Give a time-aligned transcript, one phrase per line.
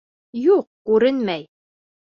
[0.45, 1.49] Юҡ, күренмәй.